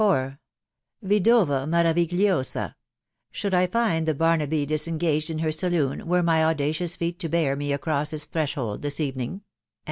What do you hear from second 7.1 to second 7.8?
to bear me